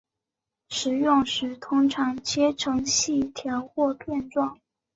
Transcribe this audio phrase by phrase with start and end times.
[0.67, 4.59] 食用时通常切成细条或片状。